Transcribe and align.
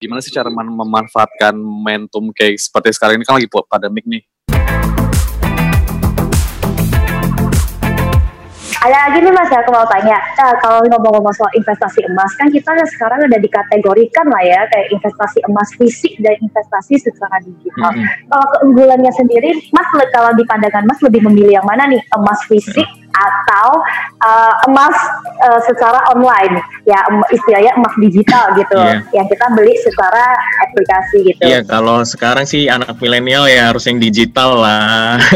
gimana 0.00 0.24
sih 0.24 0.32
cara 0.32 0.48
memanfaatkan 0.48 1.52
momentum 1.60 2.32
kayak 2.32 2.56
seperti 2.56 2.96
sekarang 2.96 3.20
ini? 3.20 3.28
Kan 3.28 3.36
lagi 3.36 3.48
pandemik 3.52 4.08
nih. 4.08 4.24
Ada 8.80 8.96
lagi 8.96 9.20
nih 9.20 9.28
mas 9.36 9.52
ya 9.52 9.60
aku 9.60 9.76
mau 9.76 9.84
tanya. 9.92 10.16
Nah, 10.40 10.56
kalau 10.64 10.80
ngomong-ngomong 10.88 11.36
soal 11.36 11.52
investasi 11.52 12.00
emas 12.08 12.32
kan 12.40 12.48
kita 12.48 12.72
sekarang 12.96 13.28
udah 13.28 13.36
dikategorikan 13.36 14.24
lah 14.24 14.40
ya 14.40 14.64
kayak 14.72 14.88
investasi 14.96 15.44
emas 15.44 15.68
fisik 15.76 16.16
dan 16.24 16.32
investasi 16.40 16.96
secara 16.96 17.44
digital. 17.44 17.92
Mm 17.92 18.00
-hmm. 18.00 18.24
kalau 18.32 18.46
keunggulannya 18.56 19.12
sendiri 19.12 19.52
mas 19.68 19.84
kalau 20.16 20.32
di 20.32 20.48
pandangan 20.48 20.88
mas 20.88 20.96
lebih 21.04 21.28
memilih 21.28 21.60
yang 21.60 21.68
mana 21.68 21.92
nih? 21.92 22.00
Emas 22.08 22.40
fisik 22.48 22.88
atau 23.20 23.66
uh, 24.24 24.52
emas 24.68 24.96
uh, 25.44 25.60
secara 25.68 26.00
online 26.16 26.60
ya 26.88 27.00
istilahnya 27.28 27.76
emas 27.76 27.94
digital 28.00 28.56
gitu 28.56 28.76
yeah. 28.80 29.04
yang 29.12 29.26
kita 29.28 29.46
beli 29.52 29.76
secara 29.84 30.36
aplikasi 30.64 31.18
gitu. 31.32 31.42
Iya 31.44 31.60
yeah, 31.60 31.62
kalau 31.68 32.00
sekarang 32.04 32.48
sih 32.48 32.66
anak 32.72 32.96
milenial 32.98 33.44
ya 33.46 33.68
harus 33.72 33.84
yang 33.84 34.00
digital 34.00 34.60
lah. 34.64 35.20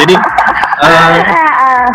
Jadi 0.00 0.14
uh, 0.82 1.88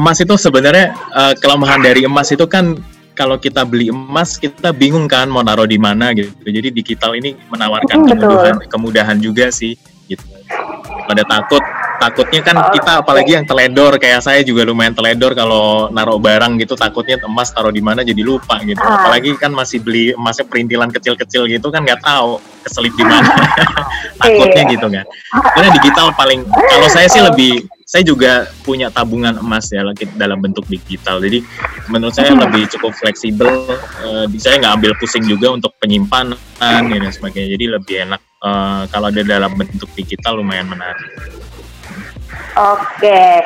emas 0.00 0.18
itu 0.20 0.34
sebenarnya 0.40 0.96
uh, 1.12 1.32
kelemahan 1.36 1.80
dari 1.84 2.08
emas 2.08 2.32
itu 2.32 2.48
kan 2.48 2.76
kalau 3.16 3.40
kita 3.40 3.64
beli 3.64 3.88
emas 3.88 4.36
kita 4.36 4.76
bingung 4.76 5.08
kan 5.08 5.28
mau 5.28 5.40
naruh 5.40 5.68
di 5.68 5.80
mana 5.80 6.12
gitu. 6.12 6.32
Jadi 6.44 6.68
digital 6.72 7.16
ini 7.16 7.32
menawarkan 7.48 8.04
hmm, 8.04 8.08
kemudahan 8.12 8.56
kemudahan 8.68 9.18
juga 9.20 9.48
sih 9.48 9.76
gitu. 10.08 10.24
Pada 11.06 11.22
takut 11.26 11.62
takutnya 11.96 12.40
kan 12.44 12.56
kita 12.70 13.02
apalagi 13.02 13.40
yang 13.40 13.46
teledor 13.48 13.96
kayak 13.96 14.20
saya 14.20 14.44
juga 14.44 14.68
lumayan 14.68 14.92
teledor 14.92 15.32
kalau 15.32 15.88
naruh 15.88 16.20
barang 16.20 16.60
gitu 16.60 16.76
takutnya 16.76 17.16
emas 17.24 17.50
taruh 17.50 17.72
di 17.72 17.80
mana 17.80 18.04
jadi 18.04 18.20
lupa 18.20 18.60
gitu. 18.62 18.78
Ah. 18.80 19.02
Apalagi 19.02 19.34
kan 19.40 19.50
masih 19.52 19.80
beli 19.80 20.12
emasnya 20.12 20.44
perintilan 20.46 20.92
kecil-kecil 20.92 21.48
gitu 21.48 21.66
kan 21.72 21.82
nggak 21.82 22.04
tahu 22.04 22.38
keselip 22.62 22.92
di 22.94 23.04
mana. 23.04 23.26
takutnya 24.20 24.62
iya. 24.68 24.72
gitu 24.76 24.86
kan. 24.92 25.04
Karena 25.56 25.68
digital 25.80 26.06
paling 26.14 26.40
kalau 26.46 26.88
saya 26.92 27.08
sih 27.08 27.22
lebih 27.24 27.64
saya 27.86 28.02
juga 28.02 28.50
punya 28.66 28.90
tabungan 28.90 29.38
emas 29.38 29.70
ya 29.70 29.86
dalam 30.18 30.42
bentuk 30.42 30.66
digital. 30.66 31.22
Jadi 31.22 31.46
menurut 31.86 32.12
saya 32.12 32.34
hmm. 32.34 32.42
lebih 32.42 32.62
cukup 32.76 32.92
fleksibel. 32.98 33.46
Uh, 34.02 34.26
saya 34.42 34.58
nggak 34.58 34.74
ambil 34.82 34.92
pusing 34.98 35.22
juga 35.22 35.54
untuk 35.54 35.70
penyimpanan 35.78 36.34
dan 36.58 37.12
sebagainya. 37.14 37.54
Jadi 37.54 37.64
lebih 37.70 37.96
enak 38.10 38.25
uh, 38.42 38.84
kalau 38.90 39.08
ada 39.08 39.22
dalam 39.22 39.52
bentuk 39.54 39.88
digital 39.94 40.40
lumayan 40.40 40.68
menarik. 40.68 41.06
Oke. 42.56 43.44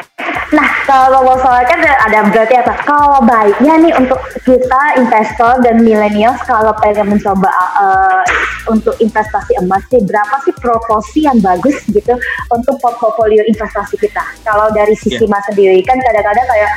Nah, 0.50 0.69
kalau 0.86 1.22
mau 1.22 1.38
soal 1.38 1.62
kan 1.66 1.78
ada 1.82 2.27
berarti 2.30 2.58
apa? 2.58 2.74
Kalau 2.82 3.22
baiknya 3.22 3.74
nih 3.86 3.92
untuk 3.98 4.19
kita 4.42 4.98
investor 4.98 5.62
dan 5.62 5.82
milenial 5.82 6.34
kalau 6.47 6.74
pengen 6.78 7.14
mencoba 7.14 7.50
uh, 7.78 8.22
untuk 8.70 8.94
investasi 8.98 9.58
emas 9.62 9.82
sih 9.91 10.02
berapa 10.02 10.34
sih 10.42 10.55
proporsi 10.58 11.27
yang 11.27 11.38
bagus 11.38 11.86
gitu 11.91 12.14
untuk 12.50 12.78
portfolio 12.82 13.42
investasi 13.47 13.98
kita? 13.98 14.22
Kalau 14.42 14.70
dari 14.75 14.94
sisi 14.94 15.22
yeah. 15.22 15.30
mas 15.30 15.42
sendiri 15.50 15.82
kan 15.86 15.98
kadang-kadang 15.98 16.47
kayak 16.47 16.70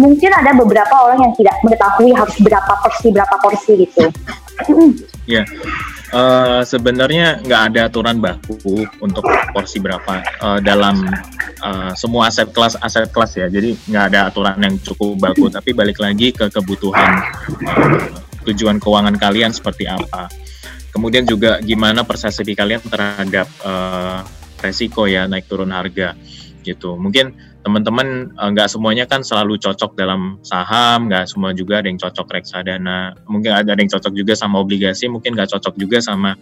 mungkin 0.00 0.30
ada 0.32 0.56
beberapa 0.56 0.94
orang 0.96 1.20
yang 1.28 1.34
tidak 1.36 1.56
mengetahui 1.60 2.12
harus 2.16 2.36
berapa 2.40 2.72
porsi 2.80 3.08
berapa 3.12 3.36
porsi 3.40 3.72
gitu. 3.84 4.04
Iya. 5.24 5.44
Yeah. 5.44 5.46
Uh, 6.10 6.66
sebenarnya 6.66 7.38
nggak 7.38 7.62
ada 7.70 7.80
aturan 7.86 8.18
baku 8.18 8.82
untuk 8.98 9.22
porsi 9.54 9.78
berapa 9.78 10.26
uh, 10.42 10.58
dalam 10.58 11.06
uh, 11.62 11.94
semua 11.94 12.26
aset 12.26 12.50
kelas 12.50 12.74
aset 12.82 13.06
kelas 13.14 13.38
ya. 13.38 13.46
Jadi 13.46 13.78
nggak 13.86 14.04
ada 14.10 14.26
aturan 14.26 14.58
yang 14.58 14.74
cukup 14.82 15.14
baku. 15.22 15.46
Tapi 15.46 15.70
balik 15.70 16.02
lagi 16.02 16.34
ke 16.34 16.50
kebutuhan 16.50 17.22
uh, 17.62 18.18
tujuan 18.50 18.82
keuangan 18.82 19.14
kalian 19.22 19.54
seperti 19.54 19.86
apa. 19.86 20.26
Kemudian 20.90 21.22
juga 21.22 21.62
gimana 21.62 22.02
persepsi 22.02 22.58
kalian 22.58 22.82
terhadap 22.82 23.46
uh, 23.62 24.26
resiko 24.60 25.06
ya 25.06 25.30
naik 25.30 25.46
turun 25.46 25.70
harga 25.70 26.18
gitu. 26.62 26.96
Mungkin 26.96 27.36
teman-teman 27.60 28.32
eh, 28.32 28.48
nggak 28.56 28.68
uh, 28.68 28.72
semuanya 28.72 29.04
kan 29.04 29.20
selalu 29.20 29.60
cocok 29.60 29.96
dalam 29.96 30.40
saham, 30.40 31.08
nggak 31.10 31.28
semua 31.28 31.52
juga 31.52 31.84
ada 31.84 31.88
yang 31.92 32.00
cocok 32.00 32.26
reksadana, 32.28 33.16
mungkin 33.28 33.52
ada 33.52 33.76
yang 33.76 33.90
cocok 33.90 34.12
juga 34.16 34.32
sama 34.32 34.60
obligasi, 34.60 35.08
mungkin 35.12 35.36
nggak 35.36 35.52
cocok 35.56 35.74
juga 35.76 36.00
sama 36.00 36.36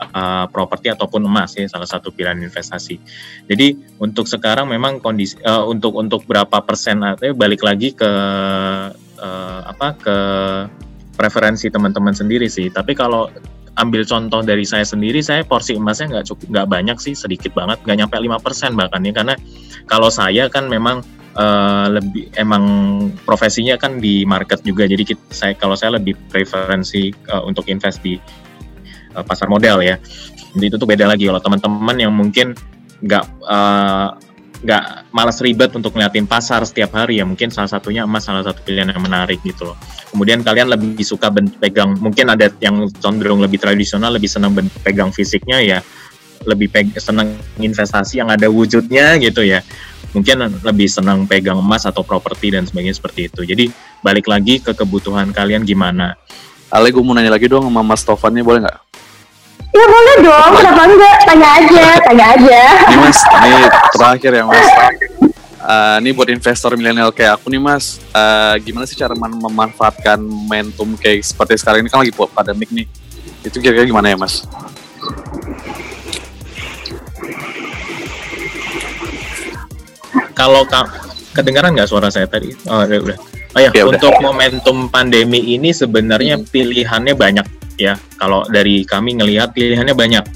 uh, 0.00 0.46
properti 0.50 0.90
ataupun 0.90 1.22
emas 1.24 1.54
ya 1.54 1.66
salah 1.70 1.86
satu 1.86 2.10
pilihan 2.10 2.38
investasi. 2.42 2.98
Jadi 3.46 3.98
untuk 4.02 4.26
sekarang 4.26 4.66
memang 4.70 4.98
kondisi 4.98 5.38
uh, 5.46 5.62
untuk 5.66 5.94
untuk 5.94 6.26
berapa 6.26 6.62
persen 6.66 7.02
artinya 7.06 7.34
balik 7.38 7.62
lagi 7.62 7.94
ke 7.94 8.10
uh, 9.20 9.60
apa 9.64 9.88
ke 9.94 10.16
preferensi 11.14 11.70
teman-teman 11.70 12.12
sendiri 12.12 12.50
sih. 12.50 12.68
Tapi 12.74 12.92
kalau 12.98 13.30
ambil 13.74 14.06
contoh 14.06 14.40
dari 14.42 14.62
saya 14.62 14.86
sendiri, 14.86 15.18
saya 15.18 15.42
porsi 15.42 15.74
emasnya 15.74 16.18
nggak 16.18 16.26
cukup 16.30 16.46
nggak 16.50 16.68
banyak 16.70 16.96
sih, 17.02 17.14
sedikit 17.18 17.54
banget, 17.54 17.82
nggak 17.82 17.96
nyampe 18.04 18.14
lima 18.22 18.38
persen 18.38 18.78
bahkan 18.78 19.02
ya 19.02 19.10
karena 19.10 19.34
kalau 19.90 20.08
saya 20.08 20.46
kan 20.46 20.70
memang 20.70 21.02
uh, 21.34 21.86
lebih 21.90 22.30
emang 22.38 22.64
profesinya 23.26 23.74
kan 23.74 23.98
di 23.98 24.22
market 24.22 24.62
juga, 24.62 24.86
jadi 24.86 25.02
kita, 25.02 25.22
saya 25.34 25.52
kalau 25.58 25.74
saya 25.74 25.98
lebih 25.98 26.14
preferensi 26.30 27.10
uh, 27.30 27.42
untuk 27.42 27.66
invest 27.66 27.98
di 28.02 28.14
uh, 29.14 29.24
pasar 29.26 29.50
modal 29.50 29.82
ya. 29.82 29.98
Jadi 30.54 30.64
itu 30.70 30.76
tuh 30.78 30.86
beda 30.86 31.10
lagi 31.10 31.26
kalau 31.26 31.42
teman-teman 31.42 31.96
yang 31.98 32.14
mungkin 32.14 32.54
nggak 33.02 33.24
uh, 33.42 34.14
nggak 34.64 35.12
malas 35.12 35.38
ribet 35.44 35.68
untuk 35.76 35.92
ngeliatin 35.92 36.24
pasar 36.24 36.64
setiap 36.64 36.96
hari 36.96 37.20
ya 37.20 37.28
mungkin 37.28 37.52
salah 37.52 37.68
satunya 37.68 38.08
emas 38.08 38.24
salah 38.24 38.40
satu 38.40 38.64
pilihan 38.64 38.88
yang 38.88 39.02
menarik 39.04 39.36
gitu 39.44 39.68
loh 39.68 39.76
kemudian 40.14 40.46
kalian 40.46 40.70
lebih 40.70 41.02
suka 41.02 41.34
pegang 41.58 41.98
mungkin 41.98 42.30
ada 42.30 42.46
yang 42.62 42.86
cenderung 43.02 43.42
lebih 43.42 43.58
tradisional 43.58 44.14
lebih 44.14 44.30
senang 44.30 44.54
pegang 44.86 45.10
fisiknya 45.10 45.58
ya 45.58 45.78
lebih 46.46 46.70
peg 46.70 46.94
senang 47.02 47.34
investasi 47.58 48.22
yang 48.22 48.30
ada 48.30 48.46
wujudnya 48.46 49.18
gitu 49.18 49.42
ya 49.42 49.58
mungkin 50.14 50.46
lebih 50.62 50.86
senang 50.86 51.26
pegang 51.26 51.58
emas 51.58 51.82
atau 51.82 52.06
properti 52.06 52.54
dan 52.54 52.62
sebagainya 52.62 52.94
seperti 52.94 53.26
itu 53.26 53.42
jadi 53.42 53.66
balik 54.06 54.30
lagi 54.30 54.62
ke 54.62 54.70
kebutuhan 54.70 55.34
kalian 55.34 55.66
gimana 55.66 56.14
Ale 56.74 56.90
gue 56.90 57.06
mau 57.06 57.14
nanya 57.14 57.30
lagi 57.30 57.46
dong 57.46 57.70
sama 57.70 57.86
Mas 57.86 58.02
Tovannya 58.02 58.42
boleh 58.42 58.66
nggak? 58.66 58.78
Ya 59.74 59.86
boleh 59.86 60.16
dong, 60.26 60.50
kenapa 60.58 60.82
enggak? 60.90 61.16
Tanya 61.22 61.48
aja, 61.58 61.84
tanya 62.02 62.24
aja. 62.34 62.60
Ini 62.90 62.96
mas, 62.98 63.18
ini 63.22 63.50
terakhir 63.94 64.30
ya 64.34 64.44
mas. 64.46 64.66
Uh, 65.64 65.96
ini 66.04 66.12
buat 66.12 66.28
investor 66.28 66.76
milenial 66.76 67.08
kayak 67.08 67.40
aku 67.40 67.48
nih 67.48 67.56
mas, 67.56 67.96
uh, 68.12 68.52
gimana 68.60 68.84
sih 68.84 69.00
cara 69.00 69.16
memanfaatkan 69.16 70.20
momentum 70.20 70.92
kayak 71.00 71.24
seperti 71.24 71.56
sekarang 71.56 71.80
ini 71.80 71.88
kan 71.88 72.04
lagi 72.04 72.12
buat 72.12 72.28
pandemik 72.36 72.68
nih. 72.68 72.84
Itu 73.40 73.64
kira-kira 73.64 73.88
gimana 73.88 74.12
ya 74.12 74.16
mas? 74.20 74.44
Kalau 80.36 80.68
kedengaran 81.32 81.72
nggak 81.72 81.88
suara 81.88 82.12
saya 82.12 82.28
tadi? 82.28 82.52
Oh, 82.68 82.84
ya 82.84 83.00
udah. 83.00 83.18
Oh 83.54 83.60
ya, 83.62 83.70
ya 83.70 83.88
untuk 83.88 84.12
udah. 84.12 84.20
momentum 84.20 84.92
pandemi 84.92 85.54
ini 85.54 85.70
sebenarnya 85.72 86.42
hmm. 86.42 86.50
pilihannya 86.50 87.14
banyak 87.16 87.46
ya 87.78 87.94
kalau 88.18 88.42
dari 88.50 88.82
kami 88.82 89.18
ngelihat 89.18 89.54
pilihannya 89.54 89.94
banyak 89.94 90.26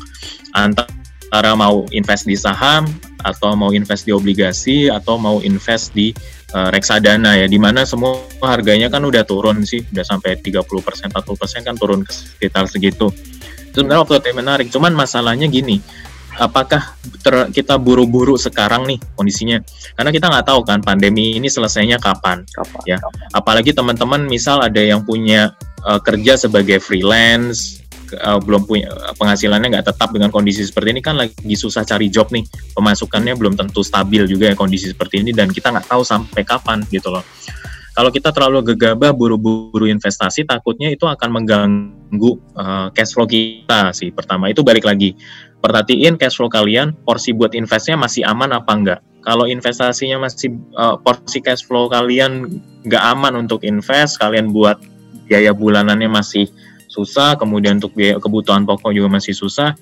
antara 0.55 1.53
mau 1.59 1.83
invest 1.91 2.31
di 2.31 2.39
saham 2.39 2.87
atau 3.23 3.55
mau 3.59 3.75
invest 3.75 4.07
di 4.07 4.13
obligasi 4.15 4.87
atau 4.87 5.19
mau 5.19 5.43
invest 5.43 5.95
di 5.95 6.15
uh, 6.55 6.71
reksadana 6.71 7.39
ya 7.39 7.47
di 7.51 7.59
mana 7.59 7.83
semua 7.83 8.23
harganya 8.45 8.87
kan 8.89 9.03
udah 9.03 9.27
turun 9.27 9.63
sih 9.67 9.83
udah 9.95 10.05
sampai 10.07 10.39
30% 10.39 10.63
40% 11.11 11.67
kan 11.67 11.75
turun 11.75 12.07
ke 12.07 12.13
sekitar 12.15 12.65
segitu. 12.71 13.11
Itu 13.71 13.85
sebenarnya 13.85 14.01
waktu 14.07 14.15
itu 14.23 14.29
menarik 14.35 14.67
cuman 14.71 14.93
masalahnya 14.95 15.47
gini 15.51 15.83
apakah 16.39 16.95
ter, 17.21 17.51
kita 17.51 17.77
buru-buru 17.77 18.39
sekarang 18.39 18.87
nih 18.87 18.99
kondisinya? 19.19 19.59
Karena 19.99 20.11
kita 20.15 20.31
nggak 20.31 20.47
tahu 20.47 20.61
kan 20.63 20.79
pandemi 20.81 21.35
ini 21.35 21.51
selesainya 21.51 21.99
kapan, 21.99 22.47
kapan 22.47 22.83
ya. 22.87 22.97
kapan. 23.03 23.27
apalagi 23.35 23.71
teman-teman 23.75 24.23
misal 24.25 24.63
ada 24.63 24.79
yang 24.79 25.03
punya 25.03 25.53
uh, 25.83 25.99
kerja 25.99 26.39
sebagai 26.39 26.79
freelance 26.79 27.83
uh, 28.17 28.41
belum 28.41 28.65
punya 28.65 28.89
penghasilannya 29.17 29.79
nggak 29.79 29.87
tetap 29.93 30.09
dengan 30.15 30.33
kondisi 30.33 30.65
seperti 30.65 30.97
ini 30.97 31.03
kan 31.05 31.17
lagi 31.19 31.55
susah 31.55 31.85
cari 31.85 32.09
job 32.09 32.29
nih. 32.33 32.45
Pemasukannya 32.77 33.35
belum 33.37 33.55
tentu 33.59 33.85
stabil 33.85 34.25
juga 34.25 34.53
ya 34.53 34.57
kondisi 34.57 34.91
seperti 34.93 35.21
ini 35.25 35.31
dan 35.37 35.53
kita 35.53 35.73
nggak 35.75 35.89
tahu 35.89 36.03
sampai 36.03 36.43
kapan 36.45 36.85
gitu 36.89 37.13
loh. 37.13 37.25
Kalau 37.99 38.15
kita 38.15 38.31
terlalu 38.31 38.75
gegabah 38.75 39.11
buru-buru 39.11 39.91
investasi 39.91 40.47
takutnya 40.47 40.87
itu 40.87 41.03
akan 41.03 41.29
mengganggu 41.35 42.33
uh, 42.55 42.95
cash 42.95 43.11
flow 43.11 43.27
kita 43.27 43.91
sih 43.91 44.15
pertama. 44.15 44.47
Itu 44.49 44.63
balik 44.63 44.87
lagi. 44.87 45.19
Perhatiin 45.59 46.15
cash 46.15 46.39
flow 46.39 46.47
kalian 46.47 46.95
porsi 47.03 47.35
buat 47.35 47.59
investnya 47.59 47.99
masih 47.99 48.23
aman 48.23 48.55
apa 48.55 48.71
enggak 48.71 49.01
kalau 49.29 49.45
investasinya 49.45 50.25
masih 50.25 50.57
uh, 50.73 50.97
porsi 50.97 51.43
cash 51.43 51.67
flow 51.67 51.91
kalian 51.91 52.63
nggak 52.87 53.05
aman 53.13 53.45
untuk 53.45 53.61
invest 53.67 54.17
kalian 54.17 54.55
buat 54.55 54.81
biaya 55.29 55.53
bulanannya 55.53 56.09
masih 56.09 56.49
susah 56.89 57.37
kemudian 57.37 57.77
untuk 57.79 57.93
biaya 57.95 58.17
kebutuhan 58.17 58.65
pokok 58.65 58.91
juga 58.97 59.09
masih 59.13 59.37
susah 59.37 59.77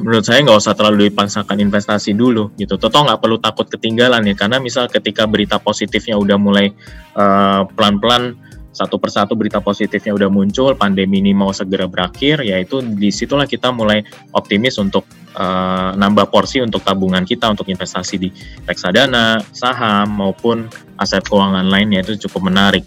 menurut 0.00 0.24
saya 0.24 0.40
nggak 0.40 0.56
usah 0.56 0.72
terlalu 0.72 1.12
dipaksakan 1.12 1.60
investasi 1.60 2.16
dulu 2.16 2.56
gitu. 2.56 2.80
Toto 2.80 3.04
nggak 3.04 3.20
perlu 3.20 3.36
takut 3.36 3.68
ketinggalan 3.68 4.24
ya 4.24 4.32
karena 4.32 4.56
misal 4.56 4.88
ketika 4.88 5.28
berita 5.28 5.60
positifnya 5.60 6.16
udah 6.16 6.40
mulai 6.40 6.72
uh, 7.14 7.68
pelan-pelan 7.76 8.32
satu 8.70 8.96
persatu 9.02 9.34
berita 9.34 9.58
positifnya 9.58 10.14
udah 10.14 10.30
muncul, 10.30 10.72
pandemi 10.78 11.18
ini 11.18 11.34
mau 11.34 11.50
segera 11.50 11.90
berakhir, 11.90 12.40
yaitu 12.46 12.80
di 12.80 13.10
situlah 13.10 13.44
kita 13.44 13.74
mulai 13.74 14.00
optimis 14.30 14.78
untuk 14.78 15.04
uh, 15.34 15.90
nambah 15.98 16.30
porsi 16.30 16.62
untuk 16.62 16.80
tabungan 16.86 17.26
kita 17.26 17.50
untuk 17.50 17.66
investasi 17.66 18.14
di 18.16 18.30
reksadana, 18.64 19.42
saham 19.50 20.14
maupun 20.14 20.70
aset 20.96 21.26
keuangan 21.26 21.66
lainnya 21.66 22.06
itu 22.06 22.30
cukup 22.30 22.48
menarik 22.48 22.86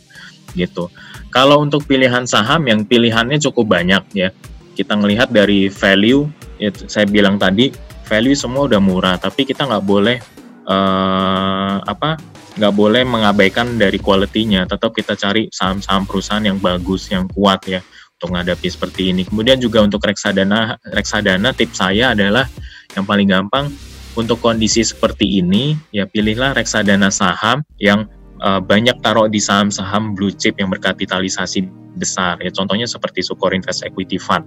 gitu. 0.56 0.88
Kalau 1.34 1.66
untuk 1.66 1.90
pilihan 1.90 2.30
saham 2.30 2.70
yang 2.70 2.86
pilihannya 2.86 3.42
cukup 3.42 3.74
banyak 3.74 4.06
ya, 4.14 4.30
kita 4.78 4.94
ngelihat 4.94 5.34
dari 5.34 5.66
value, 5.66 6.30
ya, 6.62 6.70
saya 6.86 7.10
bilang 7.10 7.42
tadi 7.42 7.74
value 8.06 8.38
semua 8.38 8.70
udah 8.70 8.78
murah, 8.78 9.16
tapi 9.18 9.42
kita 9.50 9.66
nggak 9.66 9.82
boleh 9.82 10.22
uh, 10.70 11.82
apa 11.82 12.22
nggak 12.54 12.74
boleh 12.78 13.02
mengabaikan 13.02 13.82
dari 13.82 13.98
kualitinya 13.98 14.70
tetap 14.70 14.94
kita 14.94 15.18
cari 15.18 15.50
saham-saham 15.50 16.06
perusahaan 16.06 16.46
yang 16.46 16.62
bagus 16.62 17.10
yang 17.10 17.26
kuat 17.34 17.66
ya 17.66 17.82
untuk 18.22 18.30
menghadapi 18.38 18.70
seperti 18.70 19.10
ini. 19.10 19.26
Kemudian 19.26 19.58
juga 19.58 19.82
untuk 19.82 20.06
reksadana 20.06 20.78
reksadana 20.94 21.50
tips 21.58 21.82
saya 21.82 22.14
adalah 22.14 22.46
yang 22.94 23.10
paling 23.10 23.26
gampang 23.26 23.74
untuk 24.14 24.38
kondisi 24.38 24.86
seperti 24.86 25.42
ini 25.42 25.74
ya 25.90 26.06
pilihlah 26.06 26.54
reksadana 26.54 27.10
saham 27.10 27.66
yang 27.82 28.06
uh, 28.44 28.60
banyak 28.60 29.00
taruh 29.00 29.32
di 29.32 29.40
saham-saham 29.40 30.14
blue 30.14 30.36
chip 30.36 30.60
yang 30.60 30.70
berkapitalisasi 30.70 31.66
besar 31.96 32.38
ya 32.42 32.52
contohnya 32.52 32.86
seperti 32.86 33.24
Sukor 33.24 33.54
Invest 33.56 33.88
Equity 33.88 34.20
Fund 34.20 34.46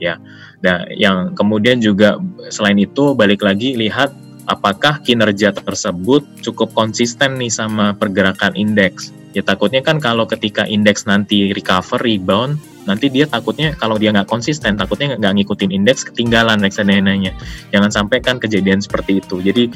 ya 0.00 0.16
nah 0.64 0.86
yang 0.94 1.34
kemudian 1.36 1.82
juga 1.82 2.16
selain 2.48 2.78
itu 2.80 3.12
balik 3.12 3.44
lagi 3.44 3.74
lihat 3.76 4.12
apakah 4.46 5.02
kinerja 5.02 5.52
tersebut 5.52 6.22
cukup 6.40 6.72
konsisten 6.72 7.36
nih 7.36 7.50
sama 7.50 7.92
pergerakan 7.98 8.54
indeks. 8.54 9.10
Ya 9.34 9.44
takutnya 9.44 9.84
kan 9.84 10.00
kalau 10.00 10.24
ketika 10.24 10.64
indeks 10.64 11.04
nanti 11.04 11.52
recover, 11.52 12.00
rebound, 12.00 12.56
nanti 12.86 13.10
dia 13.12 13.26
takutnya 13.26 13.74
kalau 13.74 13.98
dia 13.98 14.14
nggak 14.14 14.30
konsisten, 14.30 14.78
takutnya 14.78 15.18
nggak 15.18 15.32
ngikutin 15.42 15.70
indeks, 15.74 16.06
ketinggalan 16.06 16.62
reksadananya. 16.62 17.34
Jangan 17.74 17.90
sampai 17.90 18.22
kan 18.22 18.38
kejadian 18.38 18.80
seperti 18.80 19.20
itu. 19.20 19.42
Jadi 19.42 19.68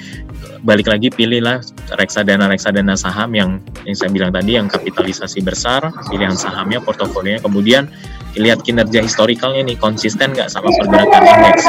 balik 0.62 0.88
lagi 0.88 1.10
pilihlah 1.10 1.60
reksadana-reksadana 1.98 2.94
saham 2.94 3.34
yang 3.34 3.50
yang 3.84 3.96
saya 3.98 4.10
bilang 4.14 4.30
tadi 4.30 4.56
yang 4.56 4.70
kapitalisasi 4.70 5.42
besar, 5.42 5.90
pilihan 6.08 6.38
sahamnya, 6.38 6.78
portofolionya, 6.80 7.42
kemudian 7.42 7.90
lihat 8.38 8.62
kinerja 8.62 9.02
historikalnya 9.02 9.66
nih 9.66 9.74
konsisten 9.74 10.30
nggak 10.30 10.46
sama 10.46 10.70
pergerakan 10.70 11.22
indeks. 11.26 11.66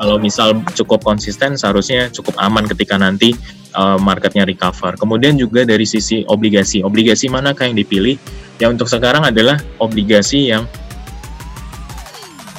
Kalau 0.00 0.16
misal 0.16 0.48
cukup 0.72 1.04
konsisten 1.04 1.60
seharusnya 1.60 2.08
cukup 2.08 2.40
aman 2.40 2.64
ketika 2.64 2.96
nanti 2.96 3.36
uh, 3.76 4.00
marketnya 4.00 4.48
recover. 4.48 4.96
Kemudian 4.96 5.36
juga 5.36 5.68
dari 5.68 5.84
sisi 5.84 6.24
obligasi, 6.24 6.80
obligasi 6.80 7.28
manakah 7.28 7.68
yang 7.68 7.76
dipilih? 7.76 8.16
Ya 8.60 8.68
untuk 8.68 8.86
sekarang 8.86 9.24
adalah 9.24 9.56
obligasi 9.80 10.52
yang 10.52 10.68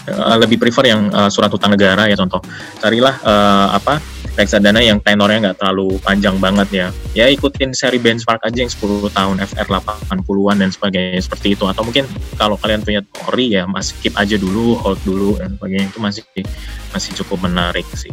uh, 0.09 0.37
lebih 0.41 0.57
prefer 0.57 0.89
yang 0.89 1.13
uh, 1.13 1.29
surat 1.29 1.53
utang 1.53 1.71
negara 1.77 2.09
ya 2.09 2.17
contoh. 2.17 2.41
Carilah 2.81 3.21
uh, 3.21 3.67
apa 3.77 4.01
reksadana 4.33 4.79
yang 4.79 4.97
tenornya 5.03 5.51
nggak 5.51 5.57
terlalu 5.61 6.01
panjang 6.01 6.41
banget 6.41 6.67
ya. 6.73 6.87
Ya 7.13 7.25
ikutin 7.29 7.75
seri 7.75 7.99
benchmark 7.99 8.41
aja 8.41 8.65
yang 8.65 8.71
10 8.71 9.11
tahun 9.11 9.35
FR 9.43 9.67
80-an 9.69 10.57
dan 10.57 10.69
sebagainya 10.73 11.21
seperti 11.21 11.53
itu. 11.53 11.69
Atau 11.69 11.85
mungkin 11.85 12.09
kalau 12.39 12.57
kalian 12.57 12.81
punya 12.81 13.05
ori 13.29 13.53
ya 13.53 13.67
masih 13.67 13.93
keep 14.01 14.15
aja 14.17 14.39
dulu, 14.39 14.79
hold 14.79 14.99
dulu 15.05 15.37
dan 15.37 15.53
sebagainya 15.59 15.87
itu 15.91 15.99
masih 15.99 16.23
masih 16.95 17.11
cukup 17.21 17.45
menarik 17.45 17.85
sih. 17.93 18.11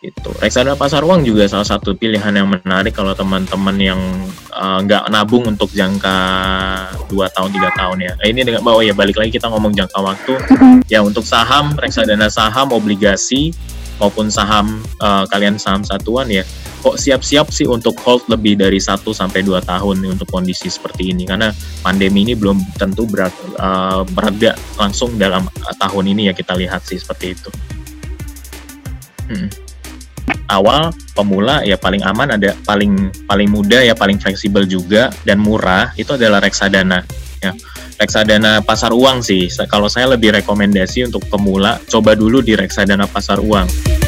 Itu 0.00 0.32
reksadana 0.40 0.80
pasar 0.80 1.04
uang 1.04 1.28
juga 1.28 1.44
salah 1.44 1.68
satu 1.68 1.92
pilihan 1.92 2.32
yang 2.32 2.48
menarik 2.48 2.96
kalau 2.96 3.12
teman-teman 3.12 3.76
yang 3.76 4.00
eh, 4.48 4.78
nggak 4.88 5.04
uh, 5.06 5.12
nabung 5.12 5.44
untuk 5.44 5.68
jangka 5.76 6.16
2 7.12 7.36
tahun 7.36 7.50
tiga 7.52 7.68
tahun 7.76 7.98
ya. 8.00 8.12
Nah, 8.16 8.26
ini 8.26 8.40
dengan 8.48 8.64
bawa 8.64 8.80
ya 8.80 8.96
balik 8.96 9.20
lagi 9.20 9.36
kita 9.36 9.52
ngomong 9.52 9.76
jangka 9.76 9.98
waktu. 10.00 10.32
Ya 10.88 11.04
untuk 11.04 11.22
saham, 11.28 11.76
reksadana 11.76 12.32
saham, 12.32 12.72
obligasi 12.72 13.52
maupun 14.00 14.32
saham 14.32 14.80
uh, 15.04 15.28
kalian 15.28 15.60
saham 15.60 15.84
satuan 15.84 16.26
ya 16.32 16.40
kok 16.80 16.96
siap-siap 16.96 17.52
sih 17.52 17.68
untuk 17.68 17.92
hold 18.00 18.24
lebih 18.32 18.56
dari 18.56 18.80
1 18.80 19.04
sampai 19.04 19.44
2 19.44 19.60
tahun 19.60 20.00
nih 20.00 20.10
untuk 20.16 20.32
kondisi 20.32 20.72
seperti 20.72 21.12
ini 21.12 21.28
karena 21.28 21.52
pandemi 21.84 22.24
ini 22.24 22.32
belum 22.32 22.56
tentu 22.80 23.04
berat 23.04 23.36
uh, 23.60 24.00
berada 24.16 24.56
langsung 24.80 25.12
dalam 25.20 25.44
tahun 25.76 26.04
ini 26.16 26.32
ya 26.32 26.34
kita 26.34 26.56
lihat 26.56 26.80
sih 26.88 26.96
seperti 26.96 27.36
itu. 27.36 27.50
Hmm. 29.28 29.69
Awal 30.50 30.90
pemula 31.14 31.62
ya 31.62 31.78
paling 31.78 32.02
aman 32.02 32.34
ada 32.34 32.58
paling 32.66 33.14
paling 33.30 33.46
mudah 33.46 33.86
ya 33.86 33.94
paling 33.94 34.18
fleksibel 34.18 34.66
juga 34.66 35.14
dan 35.22 35.38
murah 35.38 35.94
itu 35.94 36.18
adalah 36.18 36.42
reksadana 36.42 37.06
ya 37.38 37.54
reksadana 38.00 38.64
pasar 38.64 38.96
uang 38.96 39.20
sih. 39.20 39.46
Kalau 39.68 39.92
saya 39.92 40.16
lebih 40.16 40.32
rekomendasi 40.40 41.12
untuk 41.12 41.28
pemula, 41.28 41.76
coba 41.84 42.16
dulu 42.16 42.40
di 42.40 42.56
reksadana 42.56 43.04
pasar 43.04 43.38
uang. 43.44 43.99